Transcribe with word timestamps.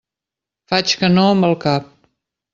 Faig 0.71 0.95
que 1.03 1.11
no 1.19 1.27
amb 1.35 1.49
el 1.51 1.55
cap. 1.67 1.95